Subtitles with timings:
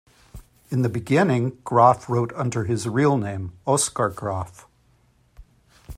[0.71, 4.65] In the beginning Graf wrote under his real name Oskar Graf.